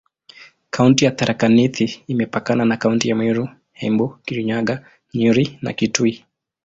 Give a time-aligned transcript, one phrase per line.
[0.69, 3.45] Kaunti ya Tharaka Nithi imepakana na kaunti za Meru,
[3.85, 4.75] Embu, Kirinyaga,
[5.13, 6.13] Nyeri na Kitui.